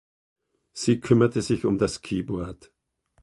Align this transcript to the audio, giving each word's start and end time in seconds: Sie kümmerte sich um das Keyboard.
Sie 0.73 0.99
kümmerte 0.99 1.43
sich 1.43 1.63
um 1.63 1.77
das 1.77 2.01
Keyboard. 2.01 2.71